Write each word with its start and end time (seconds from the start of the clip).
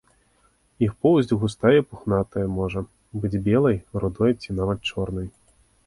Іх 0.85 0.93
поўсць 1.05 1.33
густая 1.43 1.75
і 1.81 1.85
пухнатая, 1.91 2.45
можа 2.57 2.79
быць 3.21 3.35
белай, 3.47 3.77
рудой 4.03 4.31
ці 4.41 4.49
нават 4.63 4.79
чорнай. 4.93 5.29